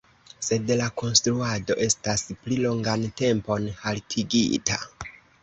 Sed 0.45 0.71
la 0.77 0.87
konstruado 1.01 1.75
estas 1.87 2.23
pli 2.39 2.57
longan 2.65 3.07
tempon 3.23 3.69
haltigita. 3.85 4.83